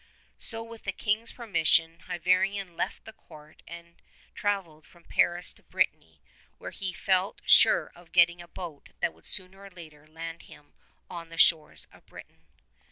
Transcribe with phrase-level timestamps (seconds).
[0.39, 4.01] So with the King's permission Hyvarnion left the Court and
[4.33, 6.23] travelled from Paris to Brittany,
[6.57, 10.73] where he felt sure of getting a boat that would sooner or later land him
[11.07, 12.47] on the shores of Britain.